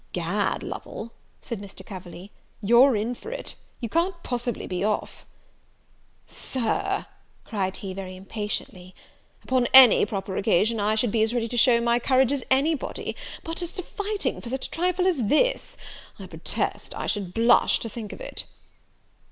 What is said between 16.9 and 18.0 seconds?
I should blush to